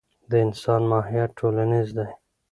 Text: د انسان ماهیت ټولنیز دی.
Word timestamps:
د 0.29 0.31
انسان 0.45 0.81
ماهیت 0.91 1.29
ټولنیز 1.39 1.87
دی. 1.97 2.09